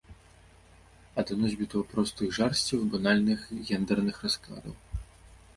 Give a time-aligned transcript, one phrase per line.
[1.17, 4.75] А да носьбітаў простых жарсцяў і банальных гендэрных раскладаў.